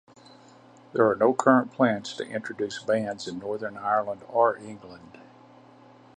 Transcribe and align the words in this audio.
There 0.93 1.07
are 1.07 1.15
no 1.15 1.31
current 1.35 1.71
plans 1.73 2.15
to 2.15 2.23
introduce 2.25 2.81
bans 2.81 3.27
in 3.27 3.37
Northern 3.37 3.77
Ireland 3.77 4.23
or 4.27 4.57
England. 4.57 5.19